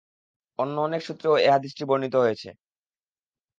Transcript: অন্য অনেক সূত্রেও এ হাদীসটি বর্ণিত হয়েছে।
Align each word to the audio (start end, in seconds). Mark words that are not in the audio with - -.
অন্য 0.59 0.75
অনেক 0.81 1.01
সূত্রেও 1.03 1.35
এ 1.39 1.47
হাদীসটি 1.51 1.83
বর্ণিত 1.89 2.15
হয়েছে। 2.15 2.49